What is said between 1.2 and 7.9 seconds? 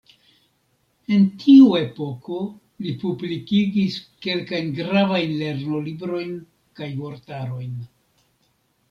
tiu epoko li publikigis kelkajn gravajn lernolibrojn kaj vortarojn.